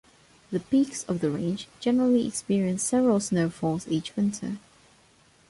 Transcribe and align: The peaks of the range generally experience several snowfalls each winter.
The 0.49 0.59
peaks 0.59 1.03
of 1.03 1.19
the 1.21 1.29
range 1.29 1.67
generally 1.79 2.25
experience 2.25 2.81
several 2.81 3.19
snowfalls 3.19 3.87
each 3.87 4.15
winter. 4.15 4.57